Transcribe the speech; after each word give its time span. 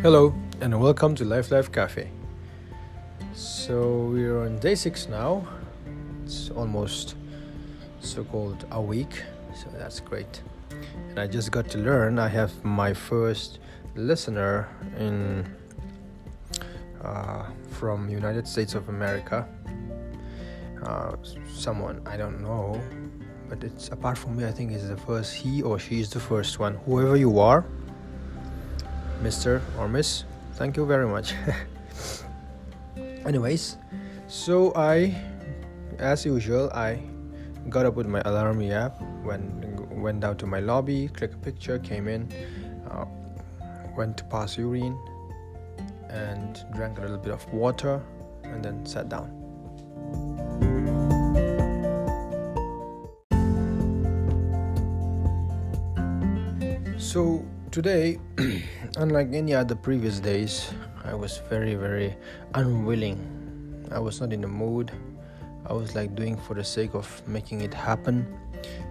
Hello 0.00 0.32
and 0.60 0.80
welcome 0.80 1.16
to 1.16 1.24
Life 1.24 1.50
Life 1.50 1.72
Cafe. 1.72 2.08
So 3.32 4.08
we're 4.12 4.44
on 4.44 4.60
day 4.60 4.76
six 4.76 5.08
now. 5.08 5.44
It's 6.22 6.50
almost 6.50 7.16
so 7.98 8.22
called 8.22 8.64
a 8.70 8.80
week, 8.80 9.24
so 9.52 9.66
that's 9.76 9.98
great. 9.98 10.40
And 11.08 11.18
I 11.18 11.26
just 11.26 11.50
got 11.50 11.68
to 11.70 11.78
learn 11.78 12.20
I 12.20 12.28
have 12.28 12.52
my 12.64 12.94
first 12.94 13.58
listener 13.96 14.68
in 15.00 15.44
uh, 17.02 17.46
from 17.70 18.08
United 18.08 18.46
States 18.46 18.76
of 18.76 18.88
America. 18.88 19.48
Uh, 20.84 21.16
someone 21.52 22.00
I 22.06 22.16
don't 22.16 22.40
know, 22.40 22.80
but 23.48 23.64
it's 23.64 23.88
apart 23.88 24.16
from 24.16 24.36
me. 24.36 24.44
I 24.44 24.52
think 24.52 24.70
is 24.70 24.88
the 24.88 24.96
first. 24.96 25.34
He 25.34 25.60
or 25.60 25.76
she 25.80 25.98
is 25.98 26.08
the 26.08 26.20
first 26.20 26.60
one. 26.60 26.74
Whoever 26.86 27.16
you 27.16 27.40
are, 27.40 27.66
Mr. 29.22 29.60
or 29.78 29.88
Miss. 29.88 30.24
Thank 30.54 30.76
you 30.76 30.86
very 30.86 31.06
much. 31.06 31.34
Anyways, 33.26 33.76
so 34.26 34.72
I, 34.74 35.14
as 35.98 36.24
usual, 36.24 36.70
I 36.72 37.02
got 37.68 37.86
up 37.86 37.94
with 37.94 38.06
my 38.06 38.22
Alarmy 38.22 38.72
app, 38.72 39.00
went 39.24 39.44
went 39.90 40.20
down 40.20 40.36
to 40.36 40.46
my 40.46 40.60
lobby, 40.60 41.08
click 41.08 41.34
a 41.34 41.36
picture, 41.38 41.78
came 41.78 42.06
in, 42.08 42.30
uh, 42.90 43.04
went 43.96 44.16
to 44.18 44.24
pass 44.24 44.56
urine, 44.56 44.96
and 46.08 46.64
drank 46.74 46.98
a 46.98 47.02
little 47.02 47.18
bit 47.18 47.32
of 47.32 47.44
water, 47.52 48.00
and 48.44 48.64
then 48.64 48.86
sat 48.86 49.08
down. 49.08 49.34
So 56.98 57.44
today 57.70 58.18
unlike 58.96 59.28
any 59.34 59.54
other 59.54 59.74
previous 59.74 60.20
days 60.20 60.72
i 61.04 61.14
was 61.14 61.38
very 61.50 61.74
very 61.74 62.16
unwilling. 62.54 63.18
I 63.90 63.98
was 63.98 64.20
not 64.20 64.32
in 64.32 64.40
the 64.40 64.48
mood. 64.48 64.92
I 65.66 65.72
was 65.72 65.94
like 65.94 66.14
doing 66.14 66.36
for 66.36 66.54
the 66.54 66.64
sake 66.64 66.94
of 66.94 67.06
making 67.26 67.62
it 67.62 67.72
happen. 67.72 68.26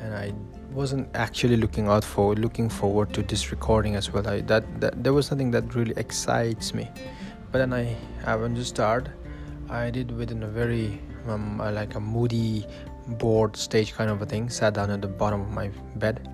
And 0.00 0.14
i 0.14 0.32
wasn't 0.72 1.08
actually 1.14 1.56
looking 1.56 1.88
out 1.88 2.04
for 2.04 2.34
looking 2.34 2.68
forward 2.68 3.12
to 3.14 3.22
this 3.22 3.50
recording 3.50 3.96
as 3.96 4.12
well. 4.12 4.26
I, 4.28 4.40
that, 4.42 4.80
that 4.80 5.02
there 5.02 5.12
was 5.12 5.26
something 5.26 5.50
that 5.52 5.74
really 5.74 5.94
excites 5.96 6.74
me. 6.74 6.88
But 7.50 7.58
then 7.58 7.72
i 7.72 7.96
haven't 8.24 8.56
just 8.56 8.70
started 8.70 9.12
i 9.70 9.90
did 9.90 10.10
within 10.10 10.42
a 10.42 10.48
very 10.48 11.00
um, 11.26 11.58
like 11.58 11.94
a 11.94 12.00
moody 12.00 12.66
bored 13.06 13.56
stage 13.56 13.94
kind 13.94 14.10
of 14.10 14.20
a 14.20 14.26
thing 14.26 14.48
sat 14.50 14.74
down 14.74 14.90
at 14.90 15.00
the 15.00 15.08
bottom 15.08 15.40
of 15.40 15.50
my 15.50 15.68
bed 15.96 16.28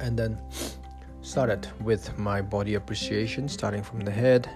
and 0.00 0.18
then 0.18 0.38
started 1.22 1.66
with 1.80 2.16
my 2.18 2.42
body 2.42 2.74
appreciation 2.74 3.48
starting 3.48 3.82
from 3.82 4.00
the 4.00 4.10
head 4.10 4.48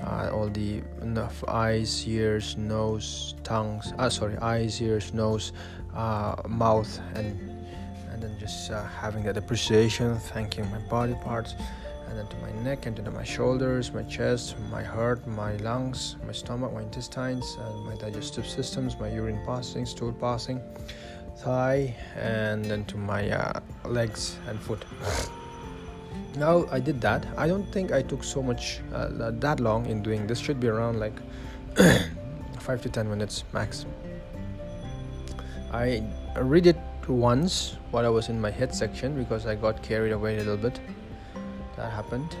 uh, 0.00 0.30
all 0.32 0.48
the 0.48 0.82
enough 1.02 1.42
eyes 1.48 2.06
ears 2.06 2.56
nose 2.56 3.34
tongues 3.42 3.92
uh, 3.98 4.08
sorry 4.08 4.36
eyes 4.38 4.80
ears 4.82 5.14
nose 5.14 5.52
uh, 5.94 6.34
mouth 6.46 7.00
and 7.14 7.26
and 8.10 8.22
then 8.22 8.36
just 8.38 8.70
uh, 8.70 8.84
having 8.84 9.22
that 9.24 9.36
appreciation 9.36 10.18
thanking 10.18 10.68
my 10.70 10.78
body 10.90 11.14
parts 11.24 11.54
and 12.08 12.18
then 12.18 12.26
to 12.28 12.36
my 12.36 12.52
neck 12.62 12.86
and 12.86 12.96
then 12.96 13.04
to 13.04 13.10
my 13.10 13.24
shoulders 13.24 13.92
my 13.92 14.02
chest 14.02 14.56
my 14.70 14.82
heart 14.82 15.26
my 15.26 15.56
lungs 15.56 16.16
my 16.26 16.32
stomach 16.32 16.72
my 16.72 16.82
intestines 16.82 17.56
and 17.60 17.86
my 17.86 17.96
digestive 17.96 18.46
systems 18.46 18.98
my 18.98 19.08
urine 19.08 19.40
passing 19.46 19.86
stool 19.86 20.12
passing 20.12 20.60
thigh 21.38 21.94
and 22.16 22.64
then 22.64 22.84
to 22.86 22.96
my 22.96 23.30
uh, 23.30 23.60
legs 23.84 24.36
and 24.48 24.60
foot. 24.60 24.84
Now 26.36 26.66
i 26.70 26.80
did 26.80 27.00
that. 27.00 27.26
I 27.36 27.46
don't 27.46 27.70
think 27.72 27.92
i 27.92 28.02
took 28.02 28.24
so 28.24 28.42
much 28.42 28.80
uh, 28.92 29.30
that 29.30 29.60
long 29.60 29.86
in 29.86 30.02
doing 30.02 30.26
this. 30.26 30.38
Should 30.38 30.60
be 30.60 30.68
around 30.68 30.98
like 30.98 31.14
5 32.60 32.82
to 32.82 32.88
10 32.88 33.08
minutes 33.08 33.44
max. 33.52 33.86
I 35.72 36.02
read 36.36 36.66
it 36.66 36.78
once 37.08 37.76
while 37.90 38.06
i 38.06 38.08
was 38.08 38.28
in 38.28 38.40
my 38.40 38.50
head 38.50 38.74
section 38.74 39.14
because 39.14 39.46
i 39.46 39.54
got 39.54 39.82
carried 39.82 40.12
away 40.12 40.36
a 40.36 40.38
little 40.38 40.56
bit. 40.56 40.80
That 41.76 41.90
happened. 41.92 42.36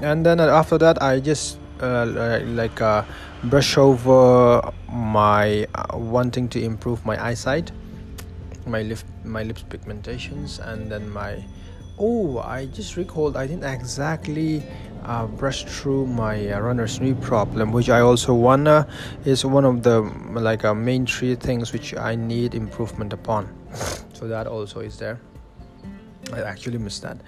And 0.00 0.24
then 0.24 0.40
after 0.40 0.78
that 0.78 1.02
i 1.02 1.20
just 1.20 1.58
uh, 1.80 2.40
like 2.46 2.80
uh, 2.80 3.04
brush 3.44 3.78
over 3.78 4.72
my 4.92 5.66
uh, 5.74 5.96
wanting 5.96 6.48
to 6.48 6.62
improve 6.62 7.04
my 7.06 7.22
eyesight 7.24 7.70
my 8.68 8.82
lip 8.82 8.98
my 9.24 9.42
lips 9.42 9.64
pigmentations 9.68 10.58
and 10.60 10.90
then 10.90 11.08
my 11.10 11.42
oh 11.98 12.38
i 12.38 12.66
just 12.66 12.96
recalled 12.96 13.36
i 13.36 13.46
didn't 13.46 13.64
exactly 13.64 14.62
uh, 15.04 15.26
brush 15.26 15.64
through 15.64 16.06
my 16.06 16.50
uh, 16.50 16.60
runner's 16.60 17.00
knee 17.00 17.14
problem 17.14 17.72
which 17.72 17.88
i 17.88 18.00
also 18.00 18.34
wanna 18.34 18.86
is 19.24 19.44
one 19.44 19.64
of 19.64 19.82
the 19.82 20.00
like 20.32 20.64
uh, 20.64 20.74
main 20.74 21.06
three 21.06 21.34
things 21.34 21.72
which 21.72 21.96
i 21.96 22.14
need 22.14 22.54
improvement 22.54 23.12
upon. 23.12 23.48
So 24.18 24.26
that 24.26 24.48
also 24.48 24.80
is 24.80 24.98
there. 24.98 25.20
I 26.32 26.40
actually 26.40 26.78
missed 26.78 27.02
that 27.02 27.18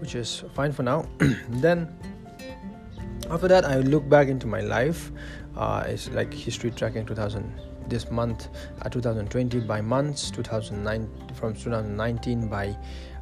which 0.00 0.14
is 0.14 0.44
fine 0.54 0.72
for 0.72 0.82
now. 0.82 1.04
Then 1.60 1.94
after 3.28 3.48
that 3.48 3.66
i 3.66 3.76
look 3.76 4.08
back 4.08 4.28
into 4.28 4.46
my 4.46 4.60
life. 4.60 5.12
Uh, 5.56 5.84
it's 5.86 6.08
like 6.10 6.32
history 6.32 6.70
tracking 6.70 7.04
2000 7.04 7.67
this 7.88 8.10
month 8.10 8.48
uh, 8.82 8.88
2020 8.88 9.60
by 9.60 9.80
months 9.80 10.30
2009 10.30 11.08
from 11.34 11.54
2019 11.54 12.48
by 12.48 12.76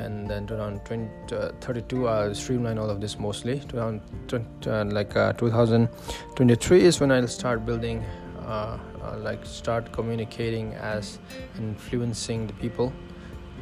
and 0.00 0.28
then 0.28 0.48
around 0.50 0.84
20, 0.84 1.34
uh, 1.34 1.52
32 1.60 2.08
i'll 2.08 2.34
streamline 2.34 2.78
all 2.78 2.90
of 2.90 3.00
this 3.00 3.18
mostly. 3.18 3.62
Around 3.74 4.00
20, 4.28 4.70
uh, 4.70 4.84
like 4.86 5.16
uh, 5.16 5.32
2023 5.34 6.82
is 6.82 7.00
when 7.00 7.10
i'll 7.12 7.28
start 7.28 7.64
building 7.64 8.04
uh, 8.46 8.78
uh, 9.02 9.16
like 9.18 9.44
start 9.46 9.90
communicating 9.92 10.74
as 10.74 11.18
influencing 11.58 12.46
the 12.46 12.52
people. 12.54 12.92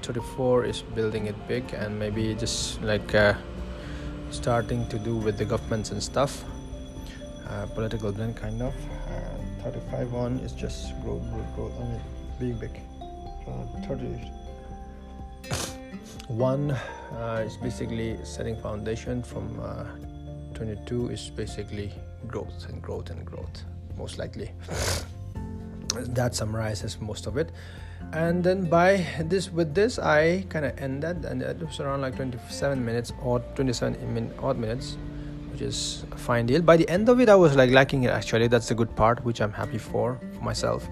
34 0.03 0.65
is 0.65 0.83
building 0.83 1.27
it 1.27 1.37
big 1.47 1.73
and 1.75 1.97
maybe 1.97 2.35
just 2.35 2.83
like 2.83 3.15
uh, 3.15 3.35
starting 4.31 4.89
to 4.89 4.99
do 4.99 5.17
with 5.17 5.39
the 5.39 5.45
governments 5.45 5.91
and 5.91 6.03
stuff. 6.03 6.45
Political 7.75 8.13
blend 8.13 8.35
kind 8.35 8.63
of. 8.63 8.75
Uh, 9.07 9.71
35 9.71 10.15
on 10.15 10.39
is 10.41 10.53
just 10.53 11.01
growth 11.03 11.23
growth 11.31 11.55
growth 11.55 11.73
I 11.81 11.85
mean 11.85 12.01
big 12.41 12.61
big. 12.61 12.81
Uh, 13.47 14.42
31 16.29 16.71
uh, 16.71 17.45
is 17.45 17.57
basically 17.57 18.17
setting 18.25 18.57
foundation 18.57 19.23
from 19.23 19.61
uh, 19.61 19.85
22 20.55 21.09
is 21.11 21.31
basically 21.31 21.93
growth 22.27 22.69
and 22.69 22.81
growth 22.81 23.11
and 23.11 23.25
growth 23.25 23.65
most 23.97 24.19
likely. 24.19 24.51
That 25.95 26.35
summarizes 26.35 26.99
most 27.03 27.27
of 27.27 27.37
it. 27.37 27.53
And 28.15 28.43
then 28.43 28.65
by 28.65 29.07
this 29.21 29.53
with 29.53 29.75
this 29.75 29.99
i 29.99 30.45
kind 30.49 30.65
of 30.65 30.79
end 30.79 31.03
that 31.03 31.25
and 31.27 31.43
it 31.43 31.61
was 31.61 31.81
around 31.81 32.01
like 32.01 32.17
27 32.17 32.83
minutes 32.83 33.13
or 33.23 33.41
27 33.55 34.15
min- 34.15 34.33
odd 34.39 34.57
minutes 34.57 34.97
which 35.51 35.61
is 35.61 36.05
a 36.13 36.17
fine 36.17 36.47
deal. 36.47 36.63
By 36.63 36.79
the 36.79 36.89
end 36.89 37.11
of 37.11 37.21
it 37.21 37.29
i 37.29 37.35
was 37.35 37.57
like 37.57 37.71
lacking 37.71 38.05
it 38.05 38.11
actually. 38.11 38.49
That's 38.49 38.69
the 38.69 38.75
good 38.75 38.95
part 38.97 39.23
which 39.25 39.41
i'm 39.43 39.53
happy 39.53 39.79
for, 39.79 40.19
for 40.33 40.41
myself. 40.41 40.89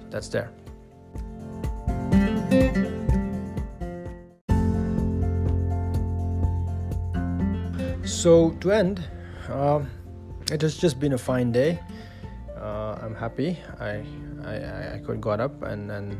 So 0.00 0.06
that's 0.10 0.28
there 0.28 0.50
so 8.10 8.50
to 8.60 8.72
end 8.72 9.02
uh, 9.48 9.80
it 10.50 10.60
has 10.62 10.76
just 10.76 10.98
been 10.98 11.12
a 11.12 11.18
fine 11.18 11.52
day. 11.52 11.78
Uh, 12.56 12.98
i'm 13.02 13.14
happy. 13.14 13.56
I, 13.78 14.04
I 14.44 14.94
i 14.94 14.98
could 15.04 15.20
got 15.20 15.40
up 15.40 15.62
and 15.62 15.90
and 15.90 16.12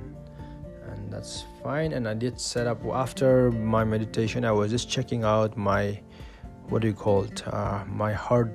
and 0.89 1.13
that's 1.13 1.45
fine. 1.63 1.93
And 1.93 2.09
i 2.09 2.15
did 2.15 2.41
set 2.41 2.67
up 2.67 2.85
after 2.87 3.51
my 3.51 3.85
meditation 3.85 4.45
i 4.45 4.53
was 4.53 4.71
just 4.71 4.89
checking 4.89 5.25
out 5.25 5.57
my 5.57 6.01
what 6.69 6.83
do 6.83 6.89
you 6.89 6.95
call 6.95 7.25
it? 7.25 7.47
Uh, 7.47 7.85
my 7.87 8.13
heart 8.13 8.53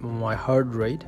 my 0.00 0.34
heart 0.34 0.68
rate. 0.74 1.04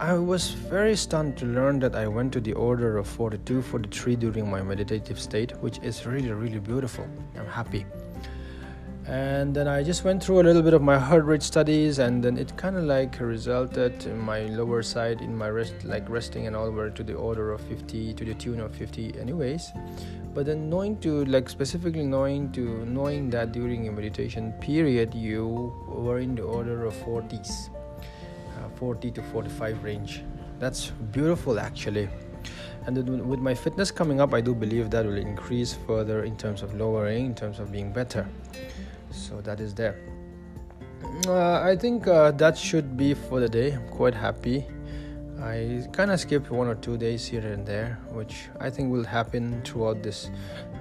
I 0.00 0.14
was 0.14 0.50
very 0.50 0.94
stunned 0.94 1.36
to 1.38 1.46
learn 1.46 1.80
that 1.80 1.96
i 1.96 2.06
went 2.06 2.32
to 2.34 2.40
the 2.40 2.52
order 2.52 2.98
of 2.98 3.08
42 3.08 3.62
43 3.62 4.14
during 4.16 4.48
my 4.48 4.62
meditative 4.62 5.18
state 5.18 5.56
which 5.60 5.80
is 5.82 6.06
really 6.06 6.30
really 6.30 6.60
beautiful. 6.60 7.06
I'm 7.36 7.46
happy 7.46 7.84
and 9.08 9.54
then 9.54 9.66
I 9.66 9.82
just 9.82 10.04
went 10.04 10.22
through 10.22 10.40
a 10.40 10.44
little 10.44 10.60
bit 10.60 10.74
of 10.74 10.82
my 10.82 10.98
heart 10.98 11.24
rate 11.24 11.42
studies, 11.42 11.98
and 11.98 12.22
then 12.22 12.36
it 12.36 12.54
kind 12.58 12.76
of 12.76 12.84
like 12.84 13.18
resulted 13.20 14.04
in 14.04 14.18
my 14.18 14.42
lower 14.42 14.82
side 14.82 15.22
in 15.22 15.34
my 15.34 15.48
rest, 15.48 15.82
like 15.84 16.06
resting 16.10 16.46
and 16.46 16.54
all, 16.54 16.70
were 16.70 16.90
to 16.90 17.02
the 17.02 17.14
order 17.14 17.50
of 17.52 17.62
50 17.62 18.12
to 18.12 18.24
the 18.26 18.34
tune 18.34 18.60
of 18.60 18.74
50, 18.74 19.18
anyways. 19.18 19.72
But 20.34 20.44
then 20.44 20.68
knowing 20.68 20.98
to 20.98 21.24
like 21.24 21.48
specifically 21.48 22.04
knowing 22.04 22.52
to 22.52 22.84
knowing 22.84 23.30
that 23.30 23.52
during 23.52 23.88
a 23.88 23.92
meditation 23.92 24.52
period 24.60 25.14
you 25.14 25.72
were 25.88 26.18
in 26.18 26.34
the 26.34 26.42
order 26.42 26.84
of 26.84 26.92
40s, 26.96 27.70
uh, 28.58 28.68
40 28.76 29.10
to 29.12 29.22
45 29.22 29.82
range. 29.82 30.22
That's 30.58 30.90
beautiful 31.12 31.58
actually 31.58 32.10
and 32.86 33.26
with 33.28 33.40
my 33.40 33.54
fitness 33.54 33.90
coming 33.90 34.20
up 34.20 34.32
i 34.32 34.40
do 34.40 34.54
believe 34.54 34.88
that 34.88 35.04
will 35.04 35.18
increase 35.18 35.74
further 35.86 36.24
in 36.24 36.36
terms 36.36 36.62
of 36.62 36.74
lowering 36.74 37.26
in 37.26 37.34
terms 37.34 37.58
of 37.58 37.70
being 37.70 37.92
better 37.92 38.26
so 39.10 39.40
that 39.40 39.60
is 39.60 39.74
there. 39.74 39.96
Uh, 41.26 41.60
i 41.62 41.76
think 41.76 42.06
uh, 42.08 42.30
that 42.32 42.56
should 42.56 42.96
be 42.96 43.14
for 43.14 43.40
the 43.40 43.48
day. 43.48 43.72
I'm 43.72 43.88
quite 43.88 44.14
happy. 44.14 44.66
I 45.40 45.86
kind 45.92 46.10
of 46.10 46.18
skipped 46.18 46.50
one 46.50 46.66
or 46.66 46.74
two 46.74 46.96
days 46.96 47.24
here 47.24 47.46
and 47.46 47.64
there 47.64 48.00
which 48.10 48.48
i 48.58 48.68
think 48.68 48.90
will 48.90 49.04
happen 49.04 49.62
throughout 49.62 50.02
this 50.02 50.30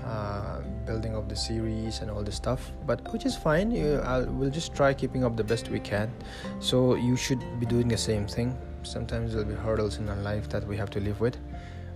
uh, 0.04 0.62
building 0.88 1.14
of 1.14 1.30
the 1.30 1.36
series 1.36 2.00
and 2.00 2.10
all 2.10 2.24
this 2.24 2.36
stuff. 2.36 2.72
But 2.86 3.12
which 3.14 3.26
is 3.26 3.36
fine. 3.36 3.72
I'll, 4.04 4.26
we'll 4.26 4.50
just 4.50 4.74
try 4.74 4.94
keeping 4.94 5.24
up 5.24 5.36
the 5.36 5.44
best 5.44 5.70
we 5.70 5.80
can. 5.80 6.12
So 6.60 6.96
you 6.96 7.16
should 7.16 7.44
be 7.60 7.66
doing 7.66 7.88
the 7.88 7.98
same 7.98 8.26
thing. 8.26 8.58
Sometimes 8.84 9.34
there'll 9.34 9.48
be 9.48 9.54
hurdles 9.56 9.98
in 9.98 10.08
our 10.10 10.16
life 10.18 10.50
that 10.50 10.66
we 10.66 10.78
have 10.78 10.90
to 10.92 11.00
live 11.02 11.20
with. 11.20 11.38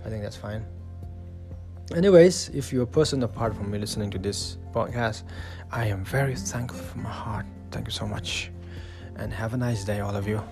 I 0.04 0.10
think 0.10 0.22
that's 0.22 0.36
fine 0.36 0.64
anyways 1.94 2.48
if 2.50 2.72
you're 2.72 2.84
a 2.84 2.86
person 2.86 3.22
apart 3.22 3.54
from 3.54 3.70
me 3.70 3.78
listening 3.78 4.10
to 4.10 4.18
this 4.18 4.56
podcast 4.72 5.24
i 5.70 5.84
am 5.86 6.04
very 6.04 6.34
thankful 6.34 6.80
from 6.80 7.02
my 7.02 7.10
heart. 7.10 7.46
Thank 7.70 7.86
you 7.86 7.92
so 7.92 8.06
much. 8.06 8.50
And 9.16 9.32
have 9.32 9.54
a 9.54 9.56
nice 9.56 9.84
day 9.84 10.00
all 10.00 10.14
of 10.14 10.28
you 10.28 10.42